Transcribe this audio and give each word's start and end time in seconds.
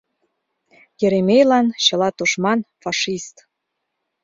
Еремейлан 1.05 1.67
чыла 1.85 2.09
тушман— 2.17 2.59
фашист. 2.81 3.35